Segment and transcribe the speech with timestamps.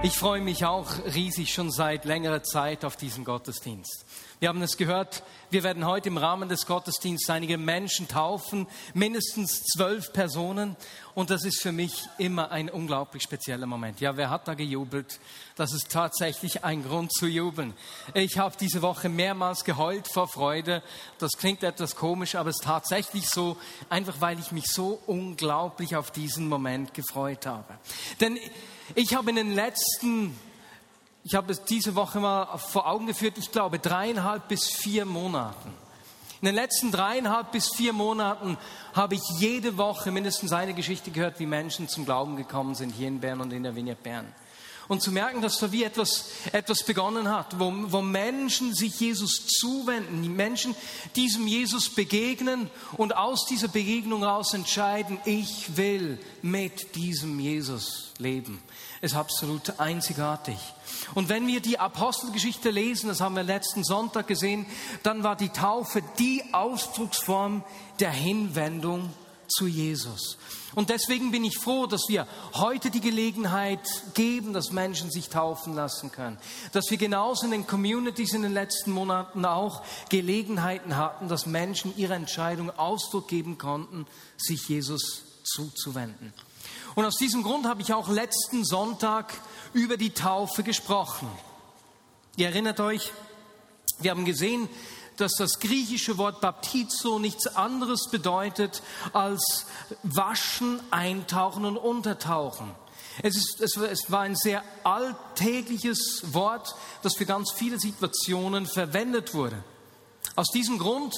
[0.00, 4.06] Ich freue mich auch riesig schon seit längerer Zeit auf diesen Gottesdienst.
[4.38, 9.64] Wir haben es gehört, wir werden heute im Rahmen des Gottesdienstes einige Menschen taufen, mindestens
[9.64, 10.76] zwölf Personen.
[11.16, 14.00] Und das ist für mich immer ein unglaublich spezieller Moment.
[14.00, 15.18] Ja, wer hat da gejubelt?
[15.56, 17.74] Das ist tatsächlich ein Grund zu jubeln.
[18.14, 20.84] Ich habe diese Woche mehrmals geheult vor Freude.
[21.18, 23.56] Das klingt etwas komisch, aber es ist tatsächlich so,
[23.88, 27.78] einfach weil ich mich so unglaublich auf diesen Moment gefreut habe.
[28.20, 28.38] Denn
[28.94, 30.38] ich habe in den letzten,
[31.24, 35.72] ich habe es diese Woche mal vor Augen geführt, ich glaube dreieinhalb bis vier Monaten.
[36.40, 38.56] In den letzten dreieinhalb bis vier Monaten
[38.94, 43.08] habe ich jede Woche mindestens eine Geschichte gehört, wie Menschen zum Glauben gekommen sind hier
[43.08, 44.32] in Bern und in der Vignette Bern.
[44.86, 49.46] Und zu merken, dass da wie etwas, etwas begonnen hat, wo, wo Menschen sich Jesus
[49.46, 50.74] zuwenden, die Menschen
[51.14, 58.62] diesem Jesus begegnen und aus dieser Begegnung heraus entscheiden, ich will mit diesem Jesus leben
[59.00, 60.58] ist absolut einzigartig.
[61.14, 64.66] Und wenn wir die Apostelgeschichte lesen, das haben wir letzten Sonntag gesehen,
[65.02, 67.64] dann war die Taufe die Ausdrucksform
[68.00, 69.10] der Hinwendung
[69.48, 70.38] zu Jesus.
[70.74, 73.80] Und deswegen bin ich froh, dass wir heute die Gelegenheit
[74.14, 76.38] geben, dass Menschen sich taufen lassen können.
[76.72, 81.96] Dass wir genauso in den Communities in den letzten Monaten auch Gelegenheiten hatten, dass Menschen
[81.96, 86.34] ihre Entscheidung Ausdruck geben konnten, sich Jesus zuzuwenden.
[86.94, 89.32] Und aus diesem Grund habe ich auch letzten Sonntag
[89.72, 91.28] über die Taufe gesprochen.
[92.36, 93.12] Ihr erinnert euch,
[94.00, 94.68] wir haben gesehen,
[95.16, 99.66] dass das griechische Wort Baptizo nichts anderes bedeutet als
[100.02, 102.70] waschen, eintauchen und untertauchen.
[103.22, 109.62] Es, ist, es, war ein sehr alltägliches Wort, das für ganz viele Situationen verwendet wurde.
[110.36, 111.16] Aus diesem Grund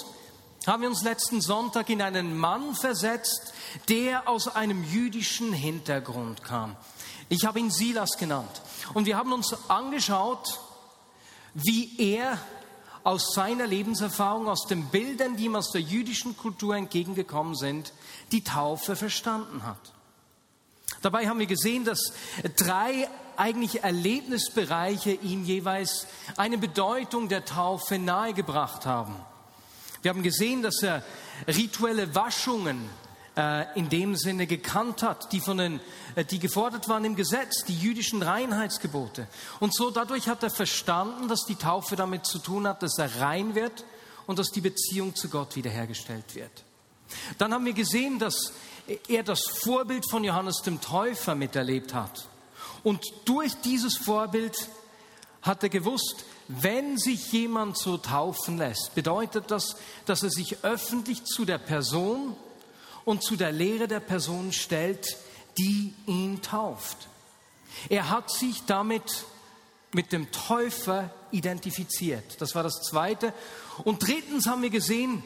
[0.66, 3.54] haben wir uns letzten Sonntag in einen Mann versetzt,
[3.88, 6.76] der aus einem jüdischen Hintergrund kam.
[7.28, 8.60] Ich habe ihn Silas genannt.
[8.92, 10.60] Und wir haben uns angeschaut,
[11.54, 12.38] wie er
[13.02, 17.92] aus seiner Lebenserfahrung, aus den Bildern, die ihm aus der jüdischen Kultur entgegengekommen sind,
[18.32, 19.92] die Taufe verstanden hat.
[21.02, 22.12] Dabei haben wir gesehen, dass
[22.56, 26.06] drei eigentlich Erlebnisbereiche ihm jeweils
[26.36, 29.16] eine Bedeutung der Taufe nahegebracht haben.
[30.02, 31.02] Wir haben gesehen, dass er
[31.46, 32.88] rituelle Waschungen
[33.36, 35.80] äh, in dem Sinne gekannt hat, die, von den,
[36.14, 39.28] äh, die gefordert waren im Gesetz, die jüdischen Reinheitsgebote.
[39.60, 43.20] Und so dadurch hat er verstanden, dass die Taufe damit zu tun hat, dass er
[43.20, 43.84] rein wird
[44.26, 46.64] und dass die Beziehung zu Gott wiederhergestellt wird.
[47.38, 48.52] Dann haben wir gesehen, dass
[49.08, 52.28] er das Vorbild von Johannes dem Täufer miterlebt hat.
[52.82, 54.56] Und durch dieses Vorbild
[55.42, 61.24] hat er gewusst, wenn sich jemand so taufen lässt, bedeutet das, dass er sich öffentlich
[61.24, 62.36] zu der Person
[63.04, 65.16] und zu der Lehre der Person stellt,
[65.58, 67.08] die ihn tauft.
[67.88, 69.24] Er hat sich damit
[69.92, 72.40] mit dem Täufer identifiziert.
[72.40, 73.32] Das war das Zweite.
[73.84, 75.22] Und drittens haben wir gesehen,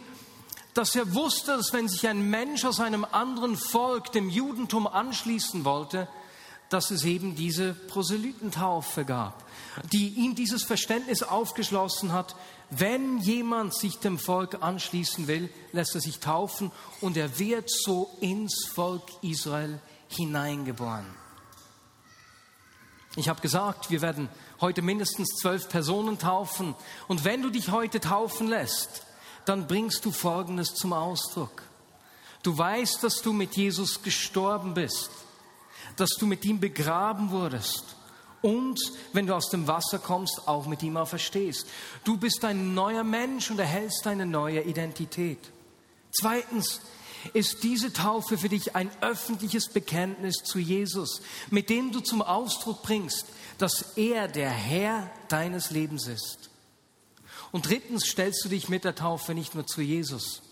[0.74, 5.64] dass er wusste, dass wenn sich ein Mensch aus einem anderen Volk dem Judentum anschließen
[5.64, 6.08] wollte,
[6.74, 9.44] dass es eben diese Proselytentaufe gab,
[9.92, 12.34] die ihm dieses Verständnis aufgeschlossen hat,
[12.68, 18.10] wenn jemand sich dem Volk anschließen will, lässt er sich taufen und er wird so
[18.20, 21.06] ins Volk Israel hineingeboren.
[23.14, 24.28] Ich habe gesagt, wir werden
[24.60, 26.74] heute mindestens zwölf Personen taufen.
[27.06, 29.04] Und wenn du dich heute taufen lässt,
[29.44, 31.62] dann bringst du Folgendes zum Ausdruck.
[32.42, 35.10] Du weißt, dass du mit Jesus gestorben bist
[35.96, 37.96] dass du mit ihm begraben wurdest
[38.44, 38.78] und
[39.14, 41.66] wenn du aus dem Wasser kommst, auch mit ihm auferstehst.
[42.04, 45.38] Du bist ein neuer Mensch und erhältst eine neue Identität.
[46.12, 46.82] Zweitens
[47.32, 52.82] ist diese Taufe für dich ein öffentliches Bekenntnis zu Jesus, mit dem du zum Ausdruck
[52.82, 53.24] bringst,
[53.56, 56.50] dass er der Herr deines Lebens ist.
[57.50, 60.42] Und drittens stellst du dich mit der Taufe nicht nur zu Jesus,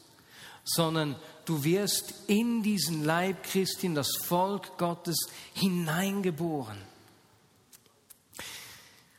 [0.65, 6.79] sondern du wirst in diesen Leib Christi, in das Volk Gottes hineingeboren.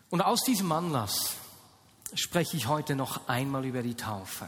[0.10, 1.34] Und aus diesem Anlass
[2.14, 4.48] spreche ich heute noch einmal über die Taufe.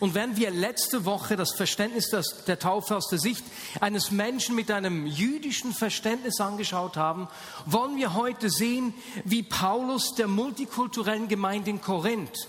[0.00, 2.10] Und wenn wir letzte Woche das Verständnis
[2.46, 3.44] der Taufe aus der Sicht
[3.80, 7.28] eines Menschen mit einem jüdischen Verständnis angeschaut haben,
[7.66, 8.94] wollen wir heute sehen,
[9.24, 12.48] wie Paulus der multikulturellen Gemeinde in Korinth,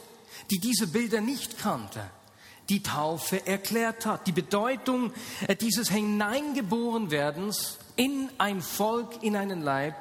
[0.49, 2.09] die diese Bilder nicht kannte,
[2.69, 5.11] die Taufe erklärt hat, die Bedeutung
[5.59, 9.95] dieses Hineingeborenwerdens in ein Volk, in einen Leib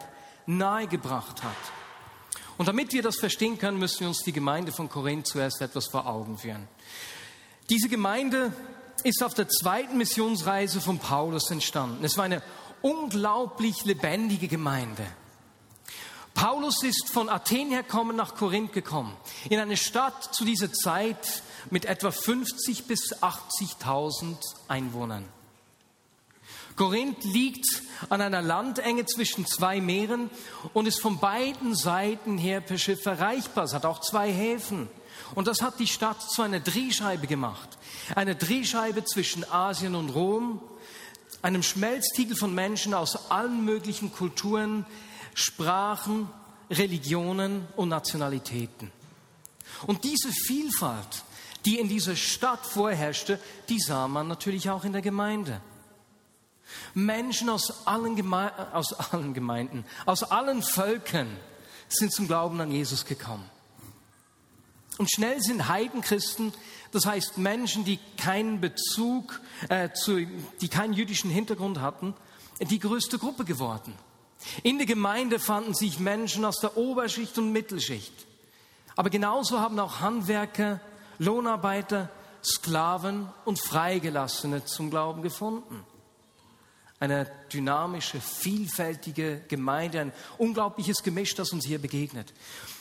[0.47, 1.57] nahegebracht hat.
[2.59, 5.87] Und damit wir das verstehen können, müssen wir uns die Gemeinde von Korinth zuerst etwas
[5.87, 6.69] vor Augen führen.
[7.71, 8.53] Diese Gemeinde
[9.05, 12.05] ist auf der zweiten Missionsreise von Paulus entstanden.
[12.05, 12.43] Es war eine
[12.83, 15.07] unglaublich lebendige Gemeinde.
[16.35, 19.17] Paulus ist von Athen herkommen nach Korinth gekommen,
[19.51, 24.37] in eine Stadt zu dieser Zeit mit etwa 50 bis 80.000
[24.69, 25.25] Einwohnern.
[26.77, 27.67] Korinth liegt
[28.09, 30.31] an einer Landenge zwischen zwei Meeren
[30.75, 33.65] und ist von beiden Seiten her per Schiff erreichbar.
[33.65, 34.89] Es hat auch zwei Häfen.
[35.35, 37.69] Und das hat die Stadt zu einer Drehscheibe gemacht.
[38.15, 40.63] Eine Drehscheibe zwischen Asien und Rom,
[41.43, 44.87] einem Schmelztiegel von Menschen aus allen möglichen Kulturen,
[45.35, 46.31] Sprachen,
[46.71, 48.93] Religionen und Nationalitäten.
[49.87, 51.25] Und diese Vielfalt,
[51.69, 53.39] die in dieser Stadt vorherrschte,
[53.69, 55.61] die sah man natürlich auch in der Gemeinde.
[56.95, 61.29] Menschen aus allen, Geme aus allen Gemeinden, aus allen Völkern
[61.89, 63.45] sind zum Glauben an Jesus gekommen.
[64.97, 66.55] Und schnell sind Heidenchristen,
[66.91, 69.39] das heißt Menschen, die keinen Bezug,
[69.69, 70.27] äh, zu,
[70.63, 72.15] die keinen jüdischen Hintergrund hatten,
[72.63, 73.93] die größte Gruppe geworden.
[74.63, 78.15] In der Gemeinde fanden sich Menschen aus der Oberschicht und Mittelschicht.
[78.97, 80.81] Aber genauso haben auch Handwerker,
[81.19, 82.11] Lohnarbeiter,
[82.43, 85.85] Sklaven und Freigelassene zum Glauben gefunden.
[87.01, 92.33] Eine dynamische, vielfältige Gemeinde, ein unglaubliches Gemisch, das uns hier begegnet.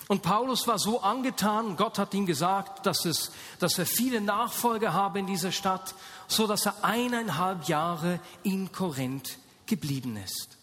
[0.07, 4.93] Und Paulus war so angetan, Gott hat ihm gesagt, dass, es, dass er viele Nachfolger
[4.93, 5.93] habe in dieser Stadt,
[6.27, 10.57] so dass er eineinhalb Jahre in Korinth geblieben ist.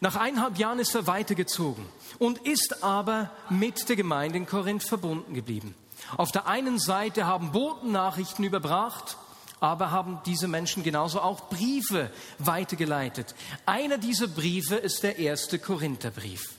[0.00, 1.86] Nach eineinhalb Jahren ist er weitergezogen
[2.18, 5.74] und ist aber mit der Gemeinde in Korinth verbunden geblieben.
[6.16, 9.16] Auf der einen Seite haben Boten Nachrichten überbracht,
[9.60, 13.34] aber haben diese Menschen genauso auch Briefe weitergeleitet.
[13.64, 16.54] Einer dieser Briefe ist der erste Korintherbrief.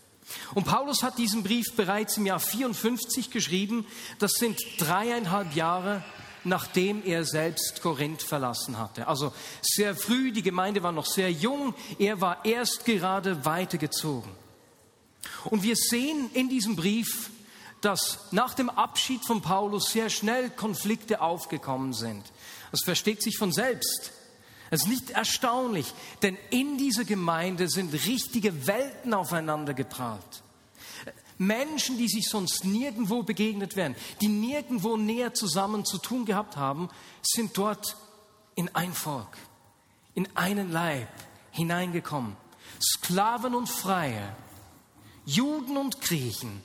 [0.53, 3.85] Und Paulus hat diesen Brief bereits im Jahr 54 geschrieben.
[4.19, 6.03] Das sind dreieinhalb Jahre,
[6.44, 9.07] nachdem er selbst Korinth verlassen hatte.
[9.07, 14.31] Also sehr früh, die Gemeinde war noch sehr jung, er war erst gerade weitergezogen.
[15.45, 17.29] Und wir sehen in diesem Brief,
[17.83, 22.24] dass nach dem Abschied von Paulus sehr schnell Konflikte aufgekommen sind.
[22.71, 24.13] Das versteht sich von selbst.
[24.71, 30.44] Es ist nicht erstaunlich, denn in dieser Gemeinde sind richtige Welten aufeinander geprallt.
[31.38, 36.89] Menschen, die sich sonst nirgendwo begegnet wären, die nirgendwo näher zusammen zu tun gehabt haben,
[37.21, 37.97] sind dort
[38.56, 39.38] in ein Volk,
[40.15, 41.09] in einen Leib
[41.51, 42.38] hineingekommen.
[42.81, 44.35] Sklaven und Freie,
[45.25, 46.62] Juden und Griechen,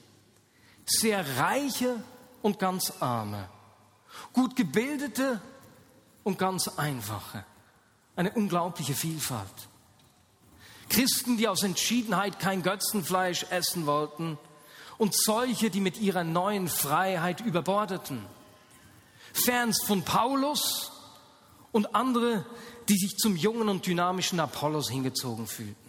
[0.91, 2.03] sehr reiche
[2.43, 3.49] und ganz arme,
[4.33, 5.41] gut gebildete
[6.25, 7.45] und ganz einfache.
[8.17, 9.69] Eine unglaubliche Vielfalt.
[10.89, 14.39] Christen, die aus Entschiedenheit kein Götzenfleisch essen wollten
[14.97, 18.25] und solche, die mit ihrer neuen Freiheit überbordeten.
[19.33, 20.91] Fans von Paulus
[21.73, 22.45] und andere,
[22.89, 25.88] die sich zum jungen und dynamischen Apollos hingezogen fühlten.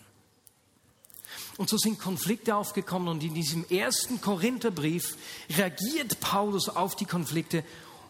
[1.60, 5.18] Und so sind Konflikte aufgekommen und in diesem ersten Korintherbrief
[5.58, 7.66] reagiert Paulus auf die Konflikte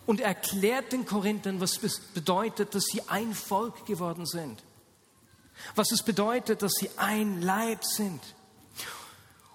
[0.05, 4.61] und erklärt den Korinthern, was es bedeutet, dass sie ein Volk geworden sind.
[5.73, 8.21] Was es bedeutet, dass sie ein Leib sind.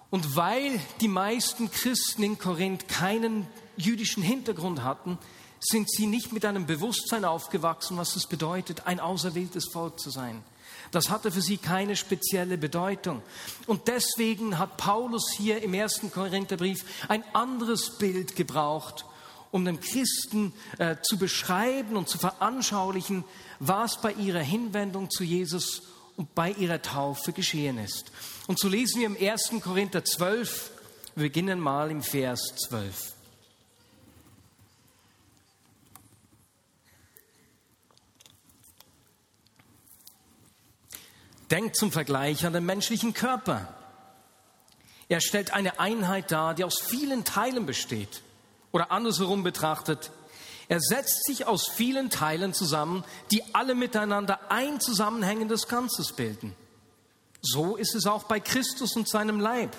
[0.09, 3.47] Und weil die meisten Christen in Korinth keinen
[3.77, 5.17] jüdischen Hintergrund hatten,
[5.61, 10.43] sind sie nicht mit einem Bewusstsein aufgewachsen, was es bedeutet, ein auserwähltes Volk zu sein.
[10.91, 13.21] Das hatte für sie keine spezielle Bedeutung.
[13.67, 19.05] Und deswegen hat Paulus hier im ersten Korintherbrief ein anderes Bild gebraucht,
[19.51, 23.23] um den Christen äh, zu beschreiben und zu veranschaulichen,
[23.59, 25.83] was bei ihrer Hinwendung zu Jesus
[26.17, 28.11] und bei ihrer Taufe geschehen ist.
[28.47, 29.51] Und so lesen wir im 1.
[29.61, 30.71] Korinther 12,
[31.15, 33.14] wir beginnen mal im Vers 12.
[41.51, 43.73] Denkt zum Vergleich an den menschlichen Körper.
[45.07, 48.21] Er stellt eine Einheit dar, die aus vielen Teilen besteht.
[48.71, 50.11] Oder andersherum betrachtet,
[50.67, 56.55] er setzt sich aus vielen Teilen zusammen, die alle miteinander ein zusammenhängendes Ganzes bilden.
[57.41, 59.75] So ist es auch bei Christus und seinem Leib.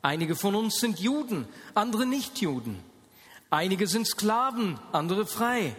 [0.00, 2.82] Einige von uns sind Juden, andere nicht Juden.
[3.50, 5.76] Einige sind Sklaven, andere frei.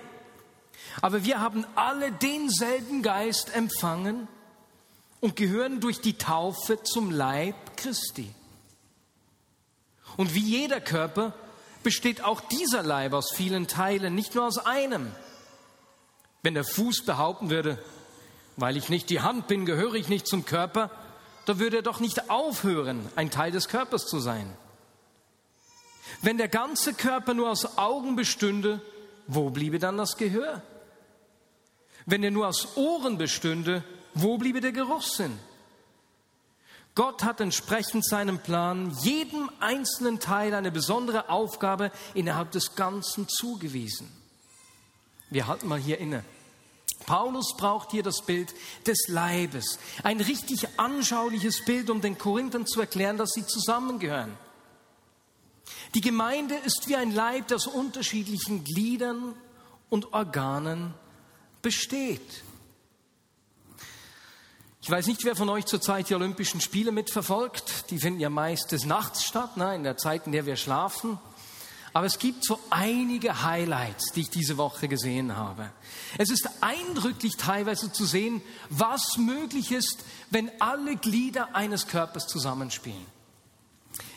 [1.02, 4.28] Aber wir haben alle denselben Geist empfangen
[5.24, 8.30] und gehören durch die Taufe zum Leib Christi.
[10.18, 11.34] Und wie jeder Körper
[11.82, 15.10] besteht auch dieser Leib aus vielen Teilen, nicht nur aus einem.
[16.42, 17.82] Wenn der Fuß behaupten würde,
[18.58, 20.92] weil ich nicht die Hand bin, gehöre ich nicht zum Körper,
[21.46, 24.54] da würde er doch nicht aufhören, ein Teil des Körpers zu sein.
[26.22, 28.82] Wenn der ganze Körper nur aus Augen bestünde,
[29.28, 30.62] wo bliebe dann das Gehör?
[32.06, 35.38] Wenn er nur aus Ohren bestünde, wo bliebe der Geruchssinn?
[36.96, 44.12] Gott hat entsprechend seinem Plan jedem einzelnen Teil eine besondere Aufgabe innerhalb des Ganzen zugewiesen.
[45.32, 46.24] Wir halten mal hier inne.
[47.08, 48.54] Paulus braucht hier das Bild
[48.86, 49.80] des Leibes.
[50.04, 54.38] Ein richtig anschauliches Bild, um den Korinthern zu erklären, dass sie zusammengehören.
[55.96, 59.36] Die Gemeinde ist wie ein Leib, das unterschiedlichen Gliedern
[59.90, 60.94] und Organen
[61.62, 62.44] besteht.
[64.84, 67.90] Ich weiß nicht, wer von euch zurzeit die Olympischen Spiele mitverfolgt.
[67.90, 71.18] Die finden ja meist des Nachts statt, ne, in der Zeit, in der wir schlafen.
[71.94, 75.70] Aber es gibt so einige Highlights, die ich diese Woche gesehen habe.
[76.18, 83.06] Es ist eindrücklich teilweise zu sehen, was möglich ist, wenn alle Glieder eines Körpers zusammenspielen.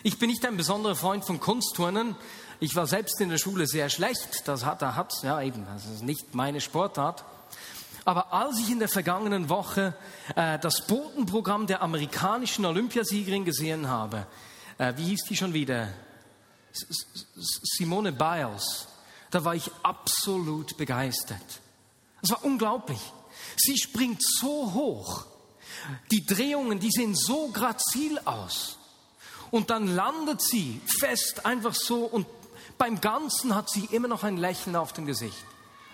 [0.02, 2.16] Ich bin nicht ein besonderer Freund von Kunstturnen.
[2.58, 4.48] Ich war selbst in der Schule sehr schlecht.
[4.48, 7.24] Das hat, da hat, ja eben, das ist nicht meine Sportart.
[8.06, 9.92] Aber als ich in der vergangenen Woche
[10.36, 14.28] äh, das Botenprogramm der amerikanischen Olympiasiegerin gesehen habe,
[14.78, 15.88] äh, wie hieß die schon wieder?
[16.72, 18.86] Simone Biles,
[19.32, 21.60] da war ich absolut begeistert.
[22.22, 23.00] Es war unglaublich.
[23.56, 25.26] Sie springt so hoch.
[26.12, 28.78] Die Drehungen, die sehen so grazil aus.
[29.50, 32.28] Und dann landet sie fest einfach so und
[32.78, 35.44] beim Ganzen hat sie immer noch ein Lächeln auf dem Gesicht.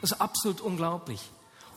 [0.02, 1.22] Das ist absolut unglaublich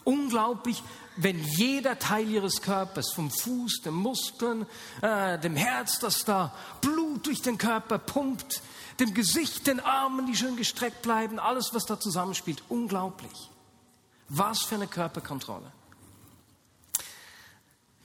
[0.06, 0.82] unglaublich,
[1.18, 4.66] wenn jeder Teil ihres Körpers, vom Fuß, den Muskeln,
[5.02, 8.62] äh, dem Herz, das da Blut durch den Körper pumpt,
[9.00, 13.50] dem Gesicht, den Armen, die schön gestreckt bleiben, alles, was da zusammenspielt, unglaublich.
[14.30, 15.72] Was für eine Körperkontrolle.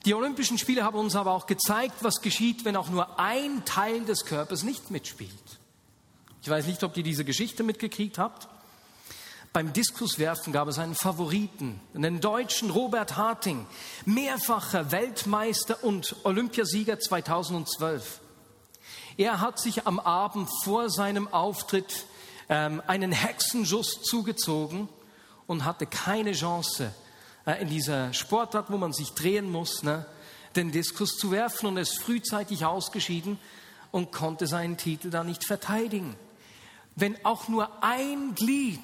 [0.05, 4.03] Die Olympischen Spiele haben uns aber auch gezeigt, was geschieht, wenn auch nur ein Teil
[4.03, 5.31] des Körpers nicht mitspielt.
[6.41, 8.47] Ich weiß nicht, ob ihr diese Geschichte mitgekriegt habt.
[9.53, 13.65] Beim Diskuswerfen gab es einen Favoriten, einen deutschen Robert Harting,
[14.05, 18.21] mehrfacher Weltmeister und Olympiasieger 2012.
[19.17, 22.05] Er hat sich am Abend vor seinem Auftritt
[22.47, 24.87] ähm, einen Hexenschuss zugezogen
[25.47, 26.93] und hatte keine Chance
[27.45, 30.05] äh, in dieser Sportart, wo man sich drehen muss, ne,
[30.55, 33.37] den Diskus zu werfen und ist frühzeitig ausgeschieden
[33.91, 36.15] und konnte seinen Titel da nicht verteidigen.
[36.95, 38.79] Wenn auch nur ein Glied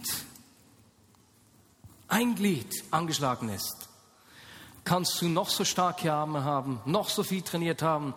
[2.08, 3.90] ein Glied angeschlagen ist,
[4.84, 8.14] kannst du noch so starke Arme haben, noch so viel trainiert haben,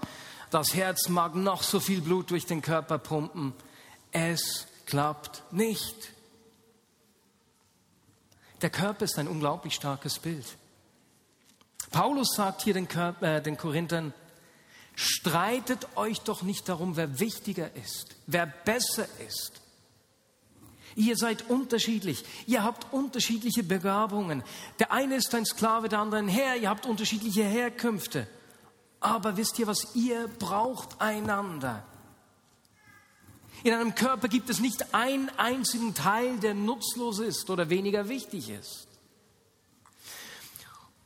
[0.50, 3.52] das Herz mag noch so viel Blut durch den Körper pumpen,
[4.12, 6.12] es klappt nicht.
[8.62, 10.44] Der Körper ist ein unglaublich starkes Bild.
[11.90, 14.12] Paulus sagt hier den, Körper, äh, den Korinthern,
[14.94, 19.59] streitet euch doch nicht darum, wer wichtiger ist, wer besser ist.
[20.96, 22.24] Ihr seid unterschiedlich.
[22.46, 24.42] Ihr habt unterschiedliche Begabungen.
[24.78, 26.56] Der eine ist ein Sklave, der andere ein Herr.
[26.56, 28.26] Ihr habt unterschiedliche Herkünfte.
[29.00, 29.94] Aber wisst ihr was?
[29.94, 31.84] Ihr braucht einander.
[33.62, 38.50] In einem Körper gibt es nicht einen einzigen Teil, der nutzlos ist oder weniger wichtig
[38.50, 38.88] ist.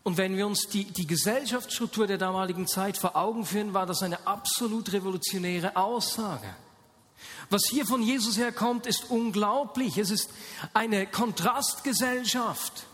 [0.04, 4.02] Und wenn wir uns die, die Gesellschaftsstruktur der damaligen Zeit vor Augen führen, war das
[4.02, 6.54] eine absolut revolutionäre Aussage.
[7.50, 9.98] Was hier von Jesus herkommt, ist unglaublich.
[9.98, 10.30] Es ist
[10.72, 12.86] eine Kontrastgesellschaft.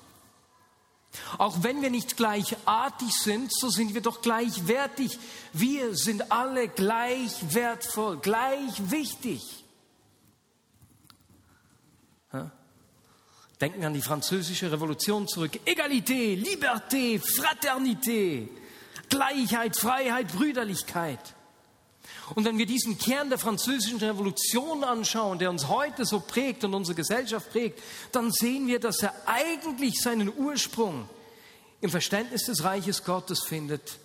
[1.39, 5.19] Auch wenn wir nicht gleichartig sind, so sind wir doch gleichwertig.
[5.53, 9.65] Wir sind alle gleich wertvoll, gleich wichtig.
[13.61, 15.61] Denken an die französische Revolution zurück.
[15.67, 18.49] Egalité, Liberté, Fraternité,
[19.11, 21.21] Gleichheit, Freiheit, Brüderlichkeit.
[22.35, 26.75] Und wenn wir diesen Kern der französischen Revolution anschauen, der uns heute so prägt und
[26.75, 27.81] unsere Gesellschaft prägt,
[28.13, 31.09] dann sehen wir, dass er eigentlich seinen Ursprung
[31.81, 33.99] im Verständnis des Reiches Gottes findet,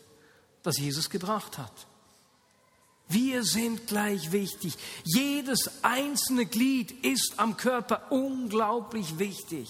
[0.63, 1.73] das Jesus gebracht hat.
[3.07, 4.73] Wir sind gleich wichtig.
[5.03, 9.69] Jedes einzelne Glied ist am Körper unglaublich wichtig.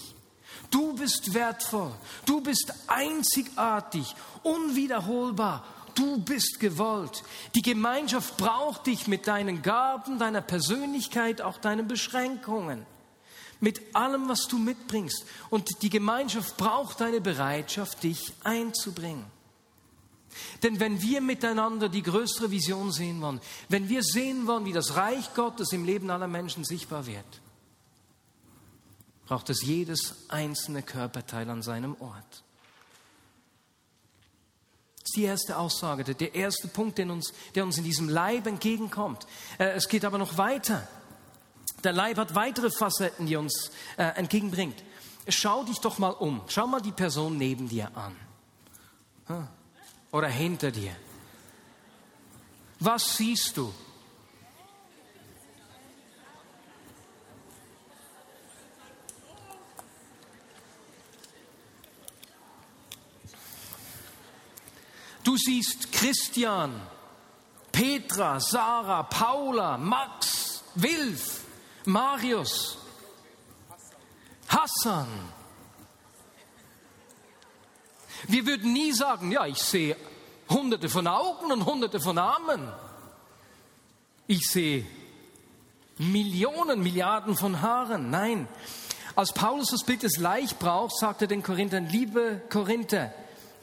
[0.71, 1.93] Du bist wertvoll,
[2.25, 7.23] du bist einzigartig, unwiederholbar Du bist gewollt.
[7.55, 12.85] Die Gemeinschaft braucht dich mit deinen Gaben, deiner Persönlichkeit, auch deinen Beschränkungen.
[13.61, 15.25] Mit allem, was du mitbringst.
[15.49, 19.25] Und die Gemeinschaft braucht deine Bereitschaft, dich einzubringen.
[20.63, 24.95] Denn wenn wir miteinander die größere Vision sehen wollen, wenn wir sehen wollen, wie das
[24.95, 27.41] Reich Gottes im Leben aller Menschen sichtbar wird,
[29.25, 32.44] braucht es jedes einzelne Körperteil an seinem Ort.
[35.05, 38.47] Das ist die erste Aussage, der erste Punkt, der uns, der uns in diesem Leib
[38.47, 39.27] entgegenkommt.
[39.59, 40.87] Äh, es geht aber noch weiter.
[41.83, 44.83] Der Leib hat weitere Facetten, die uns äh, entgegenbringt.
[45.27, 46.41] Schau dich doch mal um.
[46.47, 48.15] Schau mal die Person neben dir an.
[50.11, 50.95] Oder hinter dir.
[52.79, 53.71] Was siehst du?
[65.25, 66.79] Du siehst Christian,
[67.71, 71.41] Petra, Sarah, Paula, Max, Wilf,
[71.85, 72.77] Marius,
[74.47, 75.07] Hassan.
[78.27, 79.97] Wir würden nie sagen, ja, ich sehe
[80.47, 82.71] hunderte von Augen und hunderte von Armen.
[84.27, 84.85] Ich sehe
[85.97, 88.11] Millionen, Milliarden von Haaren.
[88.11, 88.47] Nein.
[89.15, 93.11] Als Paulus das Bild des Leich braucht, sagt er den Korinthern, liebe Korinther,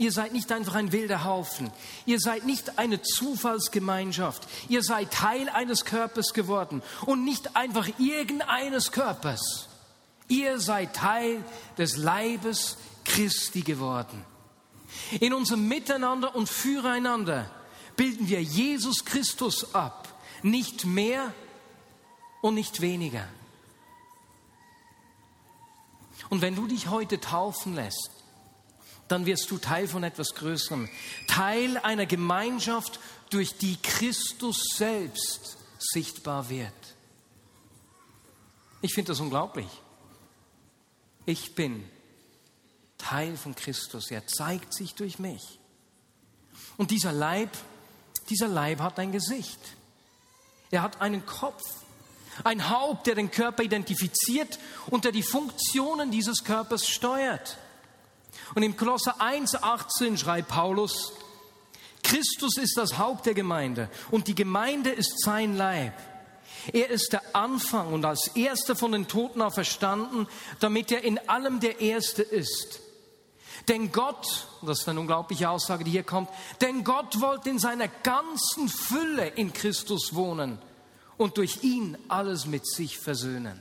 [0.02, 1.70] Ihr seid nicht einfach ein wilder Haufen.
[2.06, 4.48] Ihr seid nicht eine Zufallsgemeinschaft.
[4.68, 9.68] Ihr seid Teil eines Körpers geworden und nicht einfach irgendeines Körpers.
[10.26, 11.44] Ihr seid Teil
[11.78, 14.24] des Leibes Christi geworden.
[15.20, 17.48] In unserem Miteinander und Füreinander
[17.94, 20.08] bilden wir Jesus Christus ab.
[20.42, 21.32] Nicht mehr
[22.40, 23.28] und nicht weniger.
[26.28, 28.21] Und wenn du dich heute taufen lässt,
[29.08, 30.88] dann wirst du Teil von etwas Größerem.
[31.28, 32.98] Teil einer Gemeinschaft,
[33.32, 36.72] durch die Christus selbst sichtbar wird.
[38.82, 39.68] Ich finde das unglaublich.
[41.24, 41.88] Ich bin
[42.98, 44.10] Teil von Christus.
[44.10, 45.58] Er zeigt sich durch mich.
[46.76, 47.50] Und dieser Leib,
[48.28, 49.60] dieser Leib hat ein Gesicht.
[50.70, 51.62] Er hat einen Kopf,
[52.44, 57.56] ein Haupt, der den Körper identifiziert und der die Funktionen dieses Körpers steuert.
[58.54, 61.12] Und im Kolosser 1,18 schreibt Paulus,
[62.02, 65.94] Christus ist das Haupt der Gemeinde und die Gemeinde ist sein Leib.
[66.72, 70.28] Er ist der Anfang und als Erster von den Toten auferstanden,
[70.60, 72.80] damit er in allem der Erste ist.
[73.68, 76.28] Denn Gott, das ist eine unglaubliche Aussage, die hier kommt,
[76.60, 80.58] denn Gott wollte in seiner ganzen Fülle in Christus wohnen
[81.16, 83.60] und durch ihn alles mit sich versöhnen.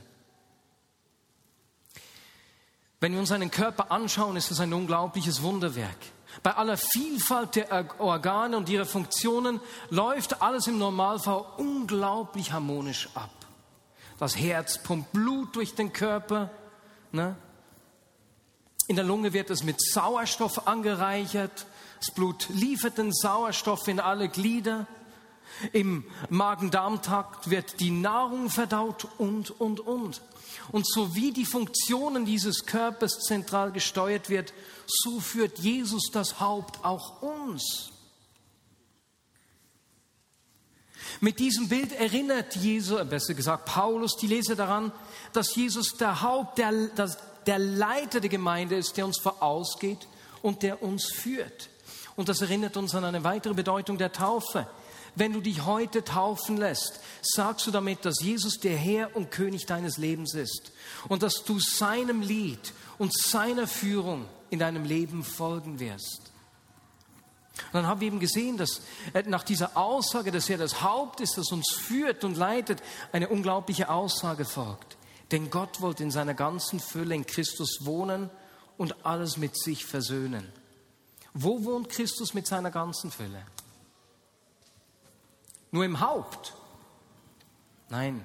[3.02, 5.96] Wenn wir uns einen Körper anschauen, ist es ein unglaubliches Wunderwerk.
[6.44, 9.58] Bei aller Vielfalt der Organe und ihrer Funktionen
[9.90, 13.32] läuft alles im Normalfall unglaublich harmonisch ab.
[14.20, 16.50] Das Herz pumpt Blut durch den Körper.
[17.10, 17.34] Ne?
[18.86, 21.66] In der Lunge wird es mit Sauerstoff angereichert.
[21.98, 24.86] Das Blut liefert den Sauerstoff in alle Glieder.
[25.72, 30.22] Im Magen-Darm-Takt wird die Nahrung verdaut und, und, und.
[30.70, 34.52] Und so wie die Funktionen dieses Körpers zentral gesteuert wird,
[34.86, 37.92] so führt Jesus das Haupt auch uns.
[41.20, 44.92] Mit diesem Bild erinnert Jesus, besser gesagt Paulus, die Leser daran,
[45.32, 46.72] dass Jesus der Haupt, der,
[47.46, 50.08] der Leiter der Gemeinde ist, der uns vorausgeht
[50.42, 51.68] und der uns führt.
[52.16, 54.66] Und das erinnert uns an eine weitere Bedeutung der Taufe.
[55.14, 59.66] Wenn du dich heute taufen lässt, sagst du damit, dass Jesus der Herr und König
[59.66, 60.72] deines Lebens ist
[61.08, 66.32] und dass du seinem Lied und seiner Führung in deinem Leben folgen wirst.
[67.66, 68.80] Und dann haben wir eben gesehen, dass
[69.12, 73.28] äh, nach dieser Aussage, dass er das Haupt ist, das uns führt und leitet, eine
[73.28, 74.96] unglaubliche Aussage folgt.
[75.30, 78.30] Denn Gott wollte in seiner ganzen Fülle in Christus wohnen
[78.78, 80.50] und alles mit sich versöhnen.
[81.34, 83.42] Wo wohnt Christus mit seiner ganzen Fülle?
[85.72, 86.54] Nur im Haupt.
[87.88, 88.24] Nein,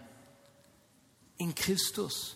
[1.37, 2.35] in Christus,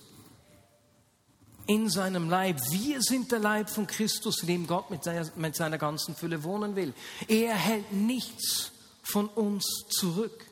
[1.68, 2.60] in seinem Leib.
[2.72, 6.44] Wir sind der Leib von Christus, in dem Gott mit seiner, mit seiner ganzen Fülle
[6.44, 6.94] wohnen will.
[7.28, 8.72] Er hält nichts
[9.04, 10.46] von uns zurück.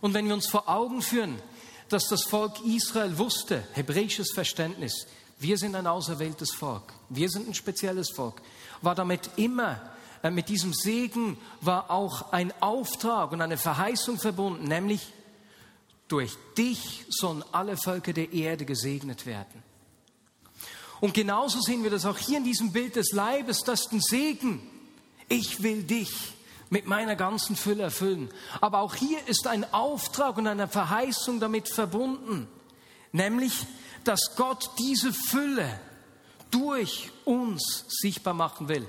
[0.00, 1.40] Und wenn wir uns vor Augen führen,
[1.88, 5.06] dass das Volk Israel wusste, hebräisches Verständnis,
[5.38, 8.40] wir sind ein auserwähltes Volk, wir sind ein spezielles Volk,
[8.82, 9.80] war damit immer
[10.28, 15.12] mit diesem Segen war auch ein Auftrag und eine Verheißung verbunden, nämlich
[16.08, 19.62] durch dich sollen alle Völker der Erde gesegnet werden.
[21.00, 24.60] Und genauso sehen wir das auch hier in diesem Bild des Leibes, das ist Segen.
[25.28, 26.10] Ich will dich
[26.68, 28.28] mit meiner ganzen Fülle erfüllen.
[28.60, 32.48] Aber auch hier ist ein Auftrag und eine Verheißung damit verbunden,
[33.12, 33.66] Nämlich,
[34.04, 35.80] dass Gott diese Fülle
[36.50, 38.88] durch uns sichtbar machen will,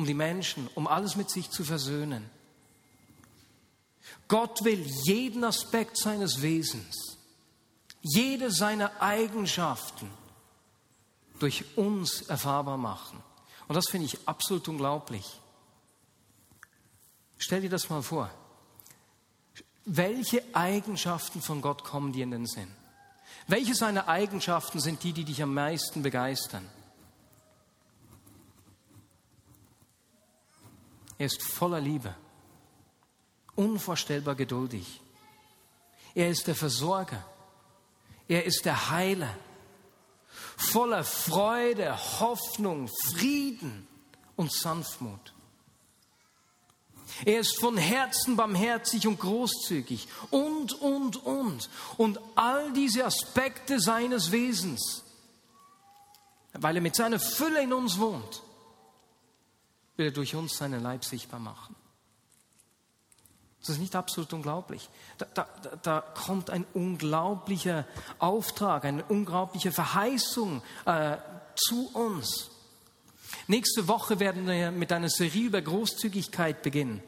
[0.00, 2.30] um die Menschen, um alles mit sich zu versöhnen.
[4.28, 7.18] Gott will jeden Aspekt seines Wesens,
[8.00, 10.10] jede seiner Eigenschaften
[11.38, 13.22] durch uns erfahrbar machen.
[13.68, 15.26] Und das finde ich absolut unglaublich.
[17.36, 18.30] Stell dir das mal vor.
[19.84, 22.74] Welche Eigenschaften von Gott kommen dir in den Sinn?
[23.48, 26.66] Welche seiner Eigenschaften sind die, die dich am meisten begeistern?
[31.20, 32.14] Er ist voller Liebe,
[33.54, 35.02] unvorstellbar geduldig.
[36.14, 37.22] Er ist der Versorger.
[38.26, 39.36] Er ist der Heiler,
[40.56, 43.86] voller Freude, Hoffnung, Frieden
[44.34, 45.34] und Sanftmut.
[47.26, 51.68] Er ist von Herzen barmherzig und großzügig und, und, und.
[51.98, 55.04] Und all diese Aspekte seines Wesens,
[56.54, 58.42] weil er mit seiner Fülle in uns wohnt,
[60.00, 61.76] will er durch uns seinen Leib sichtbar machen.
[63.60, 64.88] Das ist nicht absolut unglaublich.
[65.18, 65.46] Da, da,
[65.82, 67.84] da kommt ein unglaublicher
[68.18, 71.18] Auftrag, eine unglaubliche Verheißung äh,
[71.54, 72.50] zu uns.
[73.46, 77.02] Nächste Woche werden wir mit einer Serie über Großzügigkeit beginnen.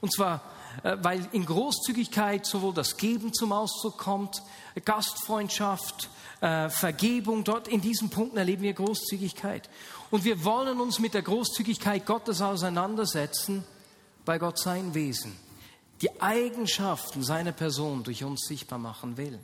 [0.00, 0.40] Und zwar,
[0.84, 4.42] äh, weil in Großzügigkeit sowohl das Geben zum Ausdruck kommt,
[4.86, 6.08] Gastfreundschaft,
[6.40, 7.44] äh, Vergebung.
[7.44, 9.68] Dort in diesen Punkten erleben wir Großzügigkeit.
[10.10, 13.64] Und wir wollen uns mit der Großzügigkeit Gottes auseinandersetzen,
[14.24, 15.36] bei Gott sein Wesen
[16.00, 19.38] die Eigenschaften seiner Person durch uns sichtbar machen will.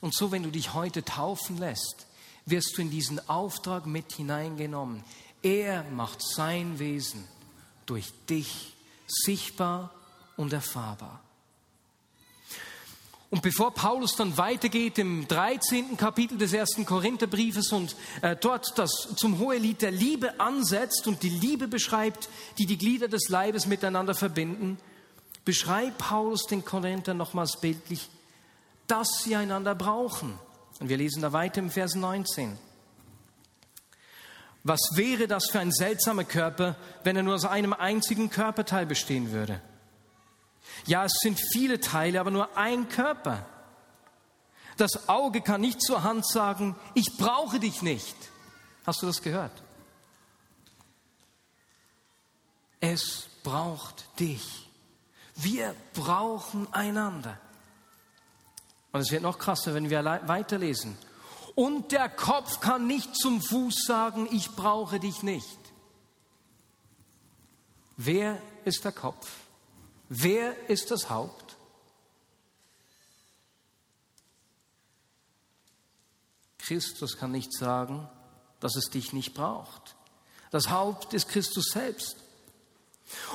[0.00, 2.06] Und so, wenn du dich heute taufen lässt,
[2.44, 5.04] wirst du in diesen Auftrag mit hineingenommen.
[5.42, 7.24] Er macht sein Wesen
[7.86, 8.74] durch dich
[9.06, 9.92] sichtbar
[10.36, 11.20] und erfahrbar.
[13.32, 15.96] Und bevor Paulus dann weitergeht im 13.
[15.96, 21.30] Kapitel des ersten Korintherbriefes und äh, dort das zum Hohelied der Liebe ansetzt und die
[21.30, 24.76] Liebe beschreibt, die die Glieder des Leibes miteinander verbinden,
[25.46, 28.10] beschreibt Paulus den Korinthern nochmals bildlich,
[28.86, 30.38] dass sie einander brauchen.
[30.78, 32.58] Und wir lesen da weiter im Vers 19.
[34.62, 39.32] Was wäre das für ein seltsamer Körper, wenn er nur aus einem einzigen Körperteil bestehen
[39.32, 39.62] würde?
[40.86, 43.46] Ja, es sind viele Teile, aber nur ein Körper.
[44.76, 48.16] Das Auge kann nicht zur Hand sagen, ich brauche dich nicht.
[48.86, 49.62] Hast du das gehört?
[52.80, 54.68] Es braucht dich.
[55.36, 57.38] Wir brauchen einander.
[58.92, 60.98] Und es wird noch krasser, wenn wir weiterlesen.
[61.54, 65.58] Und der Kopf kann nicht zum Fuß sagen, ich brauche dich nicht.
[67.96, 69.30] Wer ist der Kopf?
[70.14, 71.56] Wer ist das Haupt?
[76.58, 78.06] Christus kann nicht sagen,
[78.60, 79.96] dass es dich nicht braucht.
[80.50, 82.16] Das Haupt ist Christus selbst.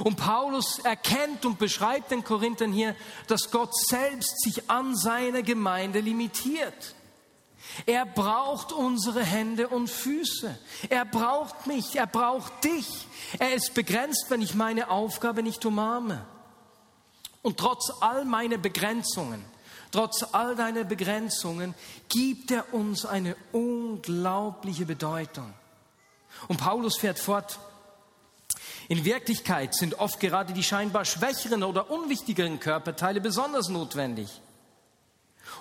[0.03, 5.99] Und Paulus erkennt und beschreibt den Korinthern hier, dass Gott selbst sich an seine Gemeinde
[5.99, 6.93] limitiert.
[7.87, 10.55] Er braucht unsere Hände und Füße.
[10.89, 13.07] Er braucht mich, er braucht dich.
[13.39, 16.23] Er ist begrenzt, wenn ich meine Aufgabe nicht umarme.
[17.41, 19.43] Und trotz all meiner Begrenzungen,
[19.91, 21.76] trotz all deiner Begrenzungen,
[22.10, 25.54] gibt er uns eine unglaubliche Bedeutung.
[26.47, 27.60] Und Paulus fährt fort,
[28.89, 34.30] in Wirklichkeit sind oft gerade die scheinbar schwächeren oder unwichtigeren Körperteile besonders notwendig.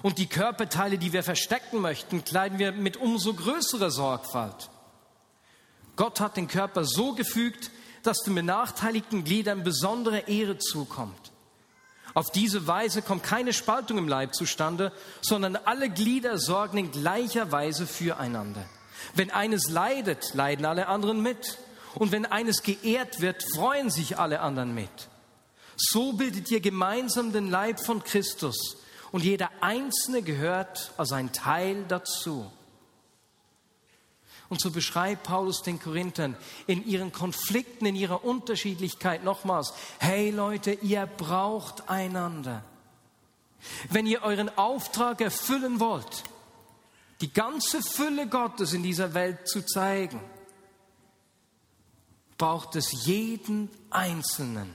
[0.02, 4.70] Und die Körperteile, die wir verstecken möchten, kleiden wir mit umso größerer Sorgfalt.
[5.96, 7.70] Gott hat den Körper so gefügt,
[8.02, 11.32] dass den benachteiligten Gliedern besondere Ehre zukommt.
[12.16, 17.52] Auf diese Weise kommt keine Spaltung im Leib zustande, sondern alle Glieder sorgen in gleicher
[17.52, 18.64] Weise füreinander.
[19.14, 21.58] Wenn eines leidet, leiden alle anderen mit.
[21.94, 24.88] Und wenn eines geehrt wird, freuen sich alle anderen mit.
[25.76, 28.78] So bildet ihr gemeinsam den Leib von Christus
[29.12, 32.50] und jeder Einzelne gehört als ein Teil dazu.
[34.48, 40.72] Und so beschreibt Paulus den Korinthern in ihren Konflikten, in ihrer Unterschiedlichkeit nochmals, hey Leute,
[40.72, 42.62] ihr braucht einander.
[43.90, 46.24] Wenn ihr euren Auftrag erfüllen wollt,
[47.20, 50.20] die ganze Fülle Gottes in dieser Welt zu zeigen,
[52.38, 54.74] braucht es jeden Einzelnen.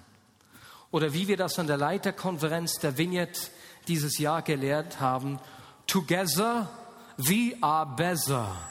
[0.89, 3.39] Oder wie wir das an der Leiterkonferenz der Vignette
[3.87, 5.39] dieses Jahr gelehrt haben,
[5.87, 6.69] Together
[7.17, 8.70] we are better.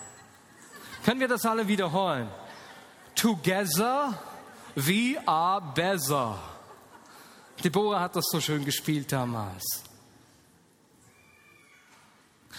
[1.05, 2.29] Können wir das alle wiederholen?
[3.15, 4.19] Together
[4.75, 6.39] we are better.
[7.63, 9.65] Deborah hat das so schön gespielt damals.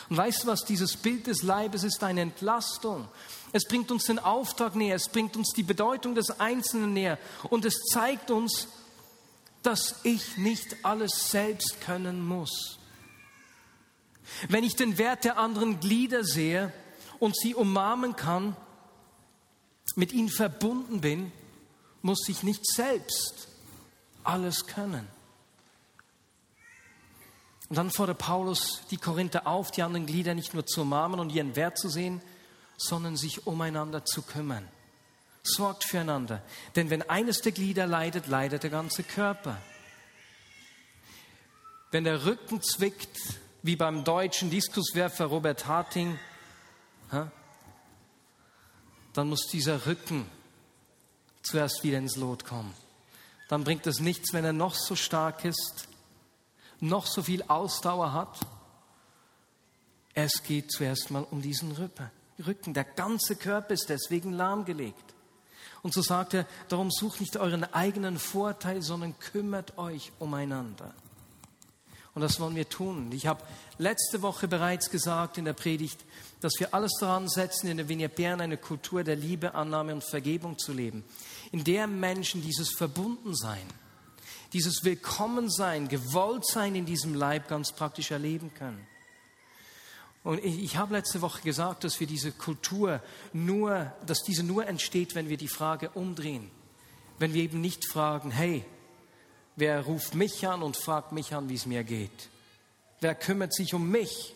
[0.10, 3.08] Und weißt du was, dieses Bild des Leibes ist eine Entlastung.
[3.54, 7.18] Es bringt uns den Auftrag näher, es bringt uns die Bedeutung des Einzelnen näher
[7.50, 8.68] und es zeigt uns,
[9.64, 12.80] dass ich nicht alles selbst können muss.
[14.50, 16.74] Wenn ich den Wert der anderen Glieder sehe
[17.22, 18.58] und sie umarmen kann,
[19.96, 21.32] mit ihnen verbunden bin,
[22.02, 23.48] muss ich nicht selbst
[24.24, 25.08] alles können.
[27.70, 31.32] Und dann fordert Paulus die Korinther auf, die anderen Glieder nicht nur zu umarmen und
[31.32, 32.22] ihren Wert zu sehen,
[32.76, 34.68] sondern sich umeinander zu kümmern.
[35.44, 36.42] Sorgt füreinander.
[36.76, 39.62] Denn wenn eines der Glieder leidet, leidet der ganze Körper.
[41.92, 43.16] Wenn der Rücken zwickt,
[43.62, 46.18] wie beim deutschen Diskuswerfer Robert Harting,
[49.14, 50.26] dann muss dieser Rücken
[51.42, 52.74] zuerst wieder ins Lot kommen.
[53.50, 55.88] Dann bringt es nichts, wenn er noch so stark ist,
[56.80, 58.40] noch so viel Ausdauer hat.
[60.14, 62.74] Es geht zuerst mal um diesen Rücken.
[62.74, 65.14] Der ganze Körper ist deswegen lahmgelegt.
[65.84, 70.94] Und so sagt er, darum sucht nicht euren eigenen Vorteil, sondern kümmert euch umeinander.
[72.14, 73.10] Und das wollen wir tun.
[73.14, 73.42] Ich habe
[73.78, 76.04] letzte Woche bereits gesagt in der Predigt,
[76.42, 80.04] dass wir alles daran setzen, in der Vignette Bern eine Kultur der Liebe, Annahme und
[80.04, 81.04] Vergebung zu leben,
[81.52, 83.66] in der Menschen dieses Verbundensein,
[84.52, 88.86] dieses Willkommensein, Gewolltsein in diesem Leib ganz praktisch erleben können.
[90.24, 93.02] Und ich, ich habe letzte Woche gesagt, dass wir diese Kultur
[93.34, 96.52] nur, dass diese nur entsteht, wenn wir die Frage umdrehen.
[97.18, 98.66] Wenn wir eben nicht fragen, hey,
[99.56, 102.30] Wer ruft mich an und fragt mich an, wie es mir geht?
[103.00, 104.34] Wer kümmert sich um mich?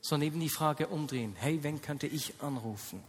[0.00, 1.34] Sondern eben die Frage umdrehen.
[1.38, 3.02] Hey, wen könnte ich anrufen?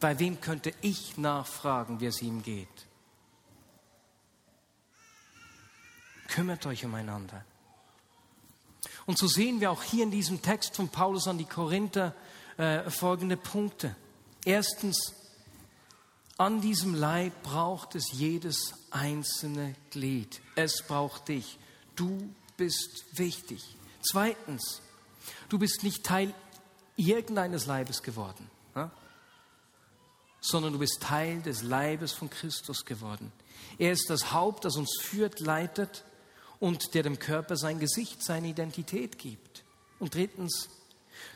[0.00, 2.68] Bei wem könnte ich nachfragen, wie es ihm geht?
[6.28, 7.44] Kümmert euch umeinander.
[9.06, 12.14] Und so sehen wir auch hier in diesem Text von Paulus an die Korinther
[12.58, 13.94] äh, folgende Punkte.
[14.44, 15.14] Erstens,
[16.38, 20.40] an diesem Leib braucht es jedes einzelne Glied.
[20.54, 21.58] Es braucht dich.
[21.94, 23.62] Du bist wichtig.
[24.02, 24.82] Zweitens,
[25.48, 26.34] du bist nicht Teil
[26.96, 28.50] irgendeines Leibes geworden,
[30.40, 33.32] sondern du bist Teil des Leibes von Christus geworden.
[33.78, 36.04] Er ist das Haupt, das uns führt, leitet
[36.60, 39.64] und der dem Körper sein Gesicht, seine Identität gibt.
[39.98, 40.68] Und drittens,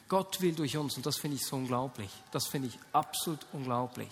[0.08, 4.10] Gott will durch uns, und das finde ich so unglaublich, das finde ich absolut unglaublich,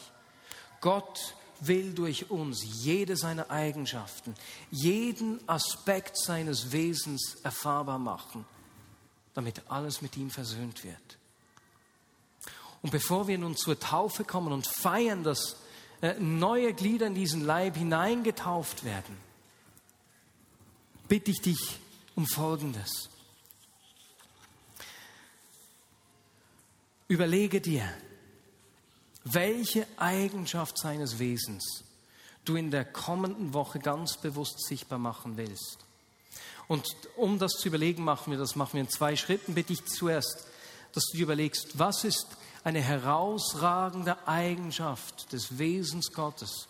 [0.80, 4.34] Gott will durch uns jede seiner Eigenschaften,
[4.70, 8.44] jeden Aspekt seines Wesens erfahrbar machen,
[9.34, 11.18] damit alles mit ihm versöhnt wird.
[12.82, 15.56] Und bevor wir nun zur Taufe kommen und feiern, dass
[16.00, 19.16] äh, neue Glieder in diesen Leib hineingetauft werden,
[21.08, 21.78] bitte ich dich
[22.14, 23.10] um Folgendes.
[27.08, 27.90] Überlege dir,
[29.32, 31.84] welche Eigenschaft seines Wesens
[32.44, 35.78] du in der kommenden Woche ganz bewusst sichtbar machen willst.
[36.66, 36.86] Und
[37.16, 39.54] um das zu überlegen, machen wir das, machen wir in zwei Schritten.
[39.54, 40.46] Bitte ich zuerst,
[40.92, 42.26] dass du dir überlegst, was ist
[42.64, 46.68] eine herausragende Eigenschaft des Wesens Gottes,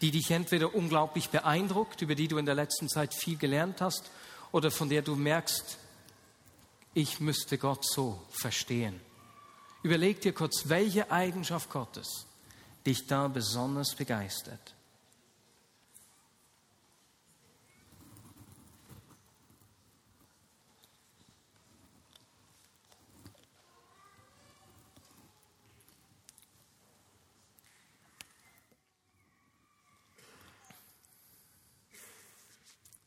[0.00, 4.10] die dich entweder unglaublich beeindruckt, über die du in der letzten Zeit viel gelernt hast,
[4.52, 5.78] oder von der du merkst,
[6.92, 9.00] ich müsste Gott so verstehen.
[9.84, 12.26] Überleg dir kurz, welche Eigenschaft Gottes
[12.86, 14.74] dich da besonders begeistert.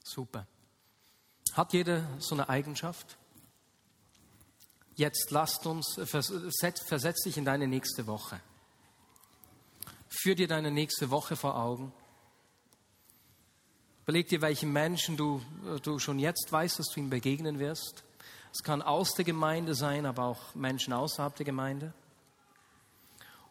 [0.04, 0.46] Super.
[1.54, 3.18] Hat jeder so eine Eigenschaft?
[4.98, 8.42] Jetzt lasst uns, versetz, versetz dich in deine nächste Woche.
[10.10, 11.94] Führ dir deine nächste Woche vor Augen.
[14.04, 15.42] Überleg dir, welchen Menschen du,
[15.84, 18.04] du schon jetzt weißt, dass du ihm begegnen wirst.
[18.52, 21.94] Es kann aus der Gemeinde sein, aber auch Menschen außerhalb der Gemeinde.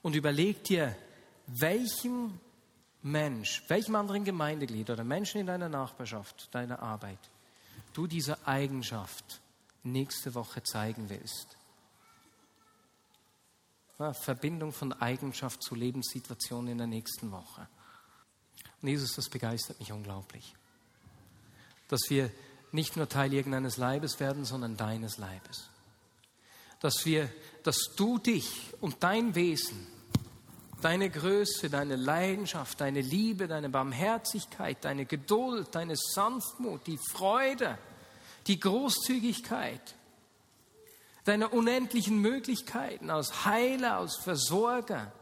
[0.02, 0.96] Und überleg dir,
[1.46, 2.40] welchem
[3.02, 7.20] Mensch, welchem anderen Gemeindeglied oder Menschen in deiner Nachbarschaft, deiner Arbeit,
[7.92, 9.40] du diese Eigenschaft
[9.86, 11.56] nächste Woche zeigen willst.
[13.98, 17.66] Ja, Verbindung von Eigenschaft zu Lebenssituationen in der nächsten Woche.
[18.82, 20.54] Und Jesus, das begeistert mich unglaublich.
[21.88, 22.30] Dass wir
[22.72, 25.70] nicht nur Teil irgendeines Leibes werden, sondern deines Leibes.
[26.80, 29.86] Dass wir, dass du dich und dein Wesen,
[30.82, 37.78] deine Größe, deine Leidenschaft, deine Liebe, deine Barmherzigkeit, deine Geduld, deine Sanftmut, die Freude,
[38.46, 39.94] die Großzügigkeit,
[41.24, 45.12] deine unendlichen Möglichkeiten als Heiler, als Versorger,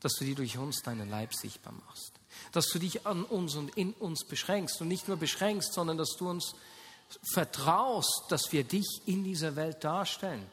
[0.00, 2.12] dass du die durch uns deinen Leib sichtbar machst,
[2.52, 6.16] dass du dich an uns und in uns beschränkst und nicht nur beschränkst, sondern dass
[6.16, 6.54] du uns
[7.34, 10.46] vertraust, dass wir dich in dieser Welt darstellen.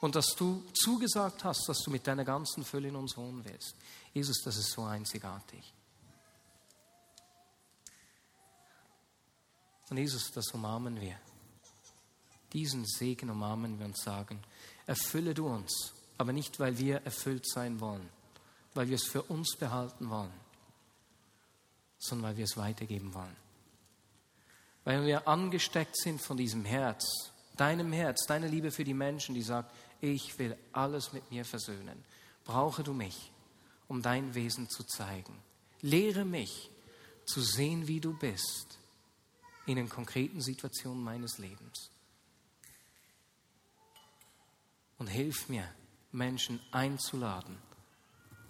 [0.00, 3.74] Und dass du zugesagt hast, dass du mit deiner ganzen Fülle in uns wohnen willst.
[4.12, 5.75] Jesus, das ist so einzigartig.
[9.90, 11.16] Und Jesus, das umarmen wir.
[12.52, 14.42] Diesen Segen umarmen wir und sagen,
[14.86, 18.08] erfülle du uns, aber nicht, weil wir erfüllt sein wollen,
[18.74, 20.32] weil wir es für uns behalten wollen,
[21.98, 23.36] sondern weil wir es weitergeben wollen.
[24.84, 29.42] Weil wir angesteckt sind von diesem Herz, deinem Herz, deiner Liebe für die Menschen, die
[29.42, 32.04] sagt, ich will alles mit mir versöhnen.
[32.44, 33.32] Brauche du mich,
[33.88, 35.36] um dein Wesen zu zeigen.
[35.80, 36.70] Lehre mich
[37.24, 38.78] zu sehen, wie du bist
[39.66, 41.90] in den konkreten Situationen meines Lebens.
[44.98, 45.68] Und hilf mir,
[46.12, 47.58] Menschen einzuladen,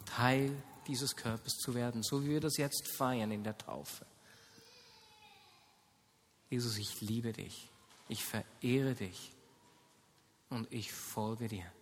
[0.04, 4.06] Teil dieses Körpers zu werden, so wie wir das jetzt feiern in der Taufe.
[6.48, 7.68] Jesus, ich liebe dich,
[8.08, 9.32] ich verehre dich
[10.48, 11.72] und ich folge dir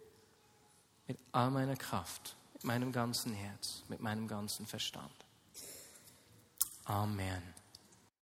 [1.06, 5.12] mit all meiner Kraft, mit meinem ganzen Herz, mit meinem ganzen Verstand.
[6.84, 7.63] Amen.